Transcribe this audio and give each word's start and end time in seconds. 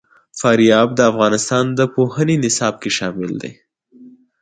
فاریاب 0.39 0.89
د 0.95 0.99
افغانستان 1.11 1.65
د 1.79 1.79
پوهنې 1.93 2.35
نصاب 2.43 2.73
کې 2.81 2.89
شامل 2.97 3.31
دي. 3.41 3.51